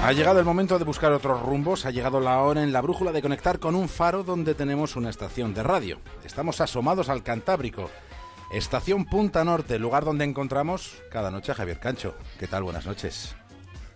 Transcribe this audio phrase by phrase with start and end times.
[0.04, 3.12] Ha llegado el momento de buscar otros rumbos, ha llegado la hora en la brújula
[3.12, 5.98] de conectar con un faro donde tenemos una estación de radio.
[6.24, 7.90] Estamos asomados al Cantábrico.
[8.54, 12.14] Estación Punta Norte, lugar donde encontramos cada noche a Javier Cancho.
[12.38, 12.62] ¿Qué tal?
[12.62, 13.36] Buenas noches.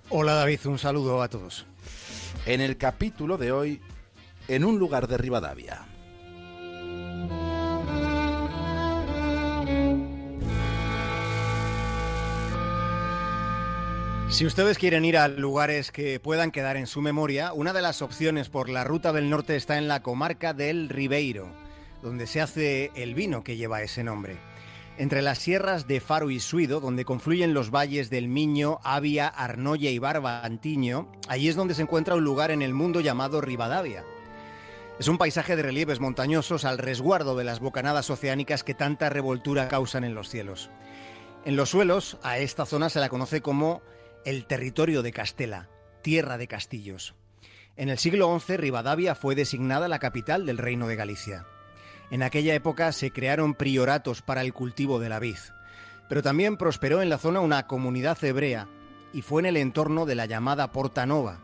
[0.10, 1.68] Hola David, un saludo a todos.
[2.48, 3.80] En el capítulo de hoy,
[4.48, 5.86] en un lugar de Rivadavia.
[14.30, 18.04] Si ustedes quieren ir a lugares que puedan quedar en su memoria, una de las
[18.04, 21.50] opciones por la ruta del norte está en la comarca del Ribeiro,
[22.04, 24.38] donde se hace el vino que lleva ese nombre.
[25.00, 29.90] Entre las sierras de Faro y Suido, donde confluyen los valles del Miño, Avia, Arnoya
[29.90, 34.06] y Barbantiño, allí es donde se encuentra un lugar en el mundo llamado Rivadavia.
[35.00, 39.70] Es un paisaje de relieves montañosos al resguardo de las bocanadas oceánicas que tanta revoltura
[39.70, 40.70] causan en los cielos.
[41.46, 43.82] En los suelos, a esta zona se la conoce como
[44.26, 45.70] el territorio de Castela,
[46.02, 47.16] tierra de castillos.
[47.76, 51.46] En el siglo XI, Rivadavia fue designada la capital del Reino de Galicia.
[52.12, 55.38] En aquella época se crearon prioratos para el cultivo de la vid,
[56.10, 58.68] pero también prosperó en la zona una comunidad hebrea
[59.14, 61.40] y fue en el entorno de la llamada Porta Nova,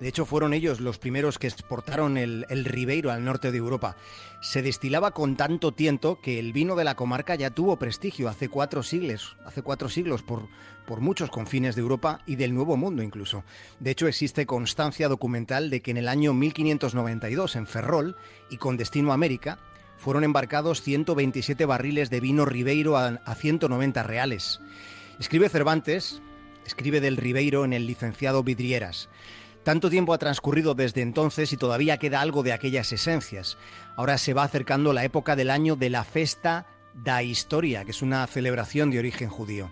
[0.00, 3.96] de hecho, fueron ellos los primeros que exportaron el, Ribeiro al norte de Europa.
[4.40, 8.48] Se destilaba con tanto tiento que el vino de la comarca ya tuvo prestigio hace
[8.48, 10.48] cuatro siglos, hace cuatro siglos por,
[10.86, 13.42] por muchos confines de Europa y del Nuevo Mundo incluso.
[13.80, 18.16] De hecho, existe constancia documental de que en el año 1592 en Ferrol
[18.50, 19.58] y con destino a América
[19.96, 24.60] fueron embarcados 127 barriles de vino Ribeiro a, a 190 reales.
[25.18, 26.22] Escribe Cervantes,
[26.64, 29.08] escribe del Ribeiro en el licenciado Vidrieras.
[29.68, 33.58] Tanto tiempo ha transcurrido desde entonces y todavía queda algo de aquellas esencias.
[33.96, 38.00] Ahora se va acercando la época del año de la Festa da Historia, que es
[38.00, 39.70] una celebración de origen judío.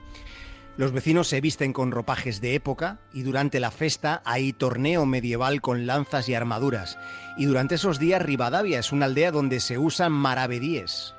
[0.77, 5.63] Los vecinos se visten con ropajes de época y durante la festa hay torneo medieval
[5.63, 6.99] con lanzas y armaduras.
[7.39, 11.15] Y durante esos días Rivadavia es una aldea donde se usan maravedíes.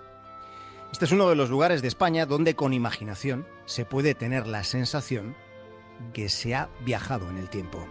[0.91, 4.63] Este es uno de los lugares de España donde con imaginación se puede tener la
[4.63, 5.35] sensación
[6.13, 7.87] que se ha viajado en el tiempo.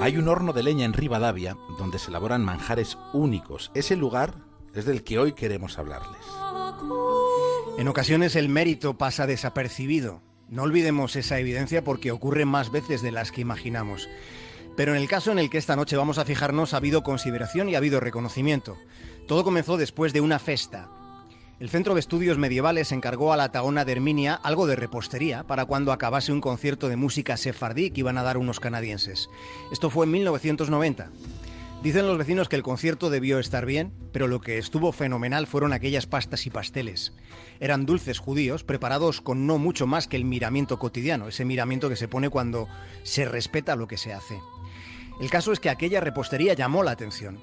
[0.00, 3.70] Hay un horno de leña en Rivadavia donde se elaboran manjares únicos.
[3.74, 4.36] Ese lugar
[4.74, 6.20] es del que hoy queremos hablarles.
[7.76, 10.22] En ocasiones el mérito pasa desapercibido.
[10.48, 14.08] No olvidemos esa evidencia porque ocurre más veces de las que imaginamos.
[14.78, 17.68] Pero en el caso en el que esta noche vamos a fijarnos ha habido consideración
[17.68, 18.78] y ha habido reconocimiento.
[19.26, 20.88] Todo comenzó después de una festa,
[21.60, 25.64] el Centro de Estudios Medievales encargó a la Taona de Herminia algo de repostería para
[25.64, 29.28] cuando acabase un concierto de música sefardí que iban a dar unos canadienses.
[29.72, 31.10] Esto fue en 1990.
[31.82, 35.72] Dicen los vecinos que el concierto debió estar bien, pero lo que estuvo fenomenal fueron
[35.72, 37.12] aquellas pastas y pasteles.
[37.58, 41.96] Eran dulces judíos preparados con no mucho más que el miramiento cotidiano, ese miramiento que
[41.96, 42.68] se pone cuando
[43.02, 44.40] se respeta lo que se hace.
[45.20, 47.38] El caso es que aquella repostería llamó la atención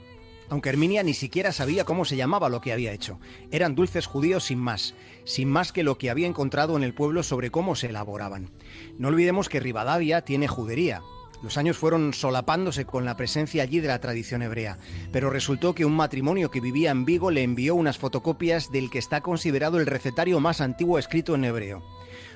[0.50, 3.20] aunque Herminia ni siquiera sabía cómo se llamaba lo que había hecho.
[3.52, 7.24] Eran dulces judíos sin más, sin más que lo que había encontrado en el pueblo
[7.24, 8.52] sobre cómo se elaboraban.
[8.98, 11.02] No olvidemos que Rivadavia tiene judería.
[11.44, 14.78] Los años fueron solapándose con la presencia allí de la tradición hebrea,
[15.12, 19.00] pero resultó que un matrimonio que vivía en Vigo le envió unas fotocopias del que
[19.00, 21.84] está considerado el recetario más antiguo escrito en hebreo.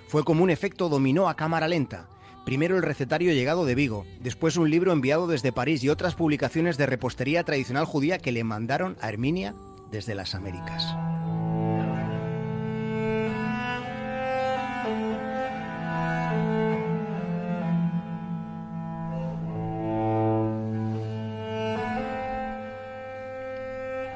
[0.08, 2.08] Fue como un efecto dominó a cámara lenta.
[2.50, 6.80] Primero el recetario llegado de Vigo, después un libro enviado desde París y otras publicaciones
[6.80, 9.54] de repostería tradicional judía que le mandaron a Herminia
[9.92, 10.84] desde las Américas.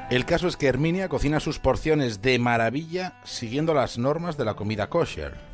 [0.10, 4.56] El caso es que Herminia cocina sus porciones de maravilla siguiendo las normas de la
[4.56, 5.53] comida kosher.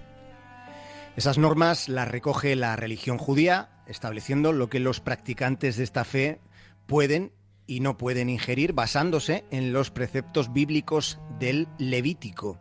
[1.20, 6.40] Esas normas las recoge la religión judía, estableciendo lo que los practicantes de esta fe
[6.88, 7.34] pueden
[7.68, 12.58] y no pueden ingerir basándose en los preceptos bíblicos del Levítico.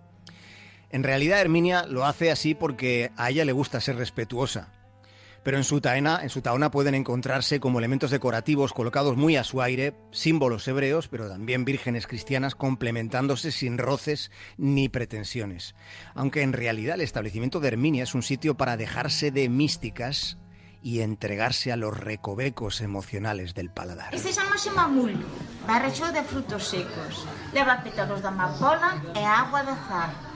[0.90, 4.72] En realidad Herminia lo hace así porque a ella le gusta ser respetuosa
[5.48, 9.94] pero en su en taona pueden encontrarse como elementos decorativos colocados muy a su aire,
[10.10, 15.74] símbolos hebreos, pero también vírgenes cristianas complementándose sin roces ni pretensiones.
[16.14, 20.36] Aunque en realidad el establecimiento de Herminia es un sitio para dejarse de místicas
[20.82, 24.14] y entregarse a los recovecos emocionales del paladar.
[24.14, 25.16] Este llama mamul,
[25.66, 27.26] barrecho de frutos secos.
[27.54, 30.27] Leva pétalos de amapola e agua de azar.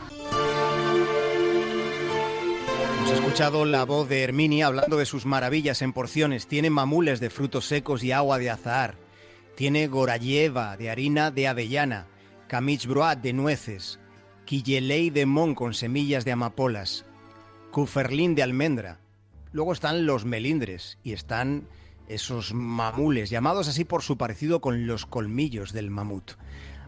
[3.11, 6.47] Escuchado la voz de Herminia hablando de sus maravillas en porciones.
[6.47, 8.97] Tiene mamules de frutos secos y agua de azahar.
[9.57, 12.07] Tiene gorayeva de harina de avellana,
[12.49, 13.99] camich de nueces,
[14.45, 17.05] quillelei de mon con semillas de amapolas,
[17.71, 19.01] cuferlín de almendra.
[19.53, 21.69] Luego están los melindres y están
[22.09, 26.33] esos mamules, llamados así por su parecido con los colmillos del mamut.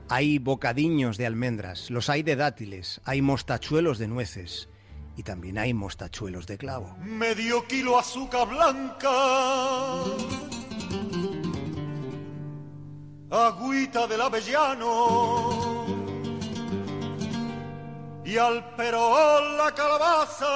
[0.09, 4.69] Hay bocadiños de almendras, los hay de dátiles, hay mostachuelos de nueces
[5.17, 6.97] y también hay mostachuelos de clavo.
[7.01, 9.11] Medio kilo azúcar blanca,
[13.31, 15.87] agüita del avellano
[18.25, 20.47] y al perol la calabaza.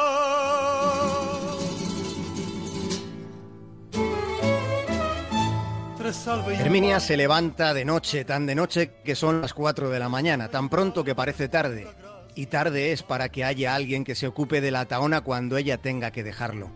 [6.58, 10.48] Herminia se levanta de noche, tan de noche que son las 4 de la mañana,
[10.48, 11.86] tan pronto que parece tarde.
[12.38, 15.76] Y tarde es para que haya alguien que se ocupe de la taona cuando ella
[15.76, 16.70] tenga que dejarlo.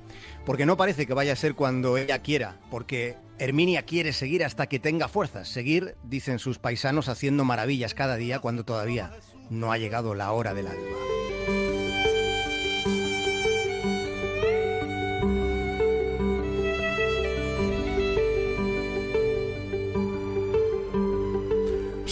[0.44, 4.66] Porque no parece que vaya a ser cuando ella quiera, porque Herminia quiere seguir hasta
[4.66, 5.48] que tenga fuerzas.
[5.48, 9.12] Seguir, dicen sus paisanos, haciendo maravillas cada día cuando todavía
[9.50, 11.21] no ha llegado la hora del alba.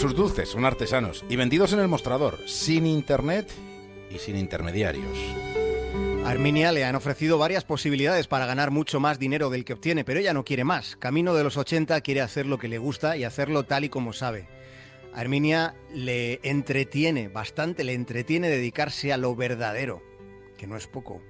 [0.01, 3.53] Sus dulces son artesanos y vendidos en el mostrador, sin internet
[4.11, 5.19] y sin intermediarios.
[6.25, 10.19] Arminia le han ofrecido varias posibilidades para ganar mucho más dinero del que obtiene, pero
[10.19, 10.97] ella no quiere más.
[10.97, 14.15] Camino de los 80 quiere hacer lo que le gusta y hacerlo tal y como
[14.15, 14.49] sabe.
[15.13, 20.03] Arminia le entretiene, bastante le entretiene dedicarse a lo verdadero,
[20.57, 21.21] que no es poco.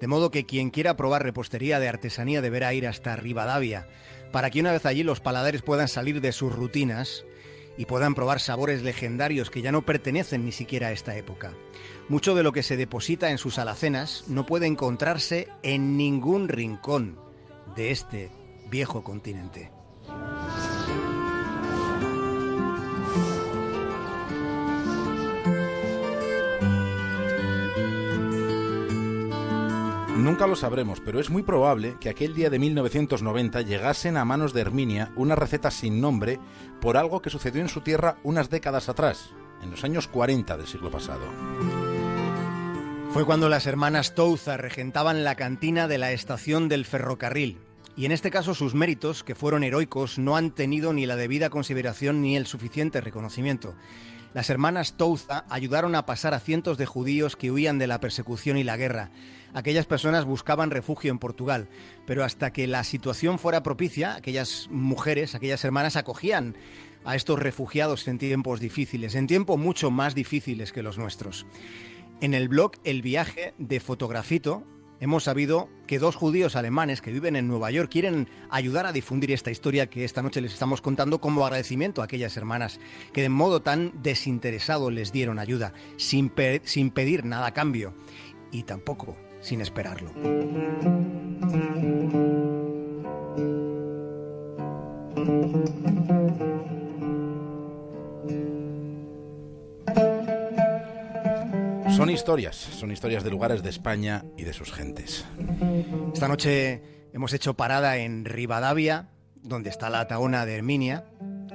[0.00, 3.86] De modo que quien quiera probar repostería de artesanía deberá ir hasta Rivadavia,
[4.32, 7.24] para que una vez allí los paladares puedan salir de sus rutinas
[7.78, 11.52] y puedan probar sabores legendarios que ya no pertenecen ni siquiera a esta época.
[12.08, 17.18] Mucho de lo que se deposita en sus alacenas no puede encontrarse en ningún rincón
[17.76, 18.30] de este
[18.68, 19.77] viejo continente.
[30.18, 34.52] Nunca lo sabremos, pero es muy probable que aquel día de 1990 llegasen a manos
[34.52, 36.40] de Herminia una receta sin nombre
[36.80, 39.30] por algo que sucedió en su tierra unas décadas atrás,
[39.62, 41.22] en los años 40 del siglo pasado.
[43.12, 47.58] Fue cuando las hermanas Touza regentaban la cantina de la estación del ferrocarril.
[47.96, 51.48] Y en este caso sus méritos, que fueron heroicos, no han tenido ni la debida
[51.48, 53.76] consideración ni el suficiente reconocimiento.
[54.34, 58.58] Las hermanas Touza ayudaron a pasar a cientos de judíos que huían de la persecución
[58.58, 59.10] y la guerra.
[59.54, 61.68] Aquellas personas buscaban refugio en Portugal,
[62.06, 66.56] pero hasta que la situación fuera propicia, aquellas mujeres, aquellas hermanas acogían
[67.04, 71.46] a estos refugiados en tiempos difíciles, en tiempos mucho más difíciles que los nuestros.
[72.20, 74.64] En el blog El viaje de Fotografito
[75.00, 79.32] hemos sabido que dos judíos alemanes que viven en Nueva York quieren ayudar a difundir
[79.32, 82.80] esta historia que esta noche les estamos contando como agradecimiento a aquellas hermanas
[83.12, 86.32] que de modo tan desinteresado les dieron ayuda, sin,
[86.64, 87.94] sin pedir nada a cambio
[88.50, 90.12] y tampoco sin esperarlo.
[101.98, 105.24] Son historias, son historias de lugares de España y de sus gentes.
[106.14, 106.80] Esta noche
[107.12, 109.08] hemos hecho parada en Rivadavia,
[109.42, 111.06] donde está la Taona de Herminia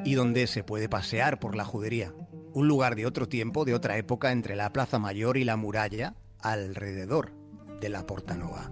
[0.04, 2.14] y donde se puede pasear por la judería.
[2.52, 6.16] Un lugar de otro tiempo, de otra época, entre la Plaza Mayor y la muralla,
[6.42, 7.32] alrededor
[7.80, 8.70] de la Portanova.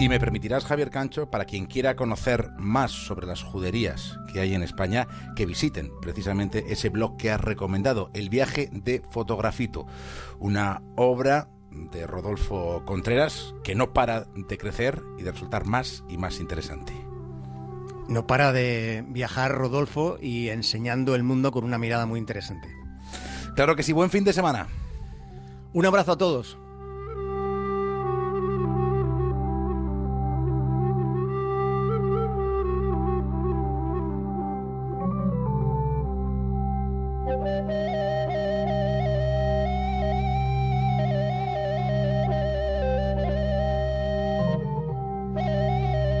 [0.00, 4.54] Y me permitirás, Javier Cancho, para quien quiera conocer más sobre las juderías que hay
[4.54, 9.86] en España, que visiten precisamente ese blog que has recomendado, El viaje de Fotografito,
[10.38, 16.16] una obra de Rodolfo Contreras que no para de crecer y de resultar más y
[16.16, 16.94] más interesante.
[18.08, 22.68] No para de viajar Rodolfo y enseñando el mundo con una mirada muy interesante.
[23.54, 24.66] Claro que sí, buen fin de semana.
[25.74, 26.56] Un abrazo a todos.